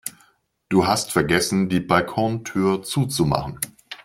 [0.67, 3.59] Du hast vergessen, die Balkontür zuzumachen.